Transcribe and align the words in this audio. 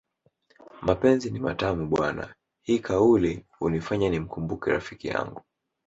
Mapenzi 0.87 1.31
ni 1.31 1.39
matamu 1.39 1.87
bwana 1.87 2.35
hii 2.63 2.79
kauli 2.79 3.45
hunifanya 3.59 4.09
nimkumbuke 4.09 4.71
rafikiyangu 4.71 5.41